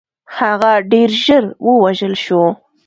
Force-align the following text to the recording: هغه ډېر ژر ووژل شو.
هغه 0.37 0.71
ډېر 0.91 1.09
ژر 1.23 1.43
ووژل 1.65 2.13
شو. 2.23 2.43